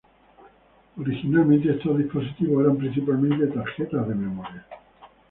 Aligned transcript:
Originalmente 0.97 1.69
estos 1.69 1.95
dispositivos 1.95 2.63
eran 2.65 2.75
principalmente 2.77 3.45
tarjetas 3.53 4.07
de 4.07 4.15
memoria. 4.15 4.65